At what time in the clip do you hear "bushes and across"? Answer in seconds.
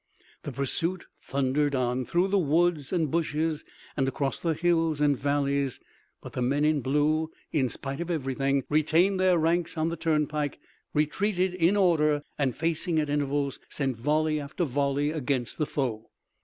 3.11-4.39